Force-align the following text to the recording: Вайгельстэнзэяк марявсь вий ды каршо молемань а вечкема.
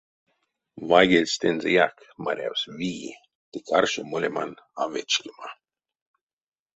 Вайгельстэнзэяк 0.89 1.95
марявсь 2.25 2.67
вий 2.77 3.03
ды 3.51 3.57
каршо 3.67 4.01
молемань 4.11 4.57
а 4.81 4.83
вечкема. 4.93 5.49